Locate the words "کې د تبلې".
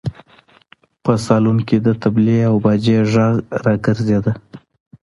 1.67-2.37